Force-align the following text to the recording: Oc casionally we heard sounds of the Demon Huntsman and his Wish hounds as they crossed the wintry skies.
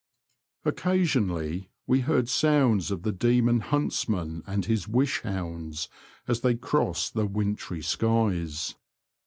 Oc 0.65 0.77
casionally 0.77 1.67
we 1.85 1.99
heard 1.99 2.27
sounds 2.27 2.89
of 2.89 3.03
the 3.03 3.11
Demon 3.11 3.59
Huntsman 3.59 4.41
and 4.47 4.65
his 4.65 4.87
Wish 4.87 5.21
hounds 5.21 5.89
as 6.27 6.41
they 6.41 6.55
crossed 6.55 7.13
the 7.13 7.27
wintry 7.27 7.83
skies. 7.83 8.73